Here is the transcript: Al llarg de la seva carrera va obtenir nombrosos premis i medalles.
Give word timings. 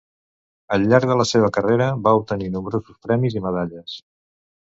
Al 0.77 0.87
llarg 0.93 1.09
de 1.11 1.17
la 1.19 1.25
seva 1.31 1.49
carrera 1.57 1.89
va 2.07 2.15
obtenir 2.21 2.49
nombrosos 2.55 2.97
premis 3.09 3.39
i 3.39 3.43
medalles. 3.49 4.01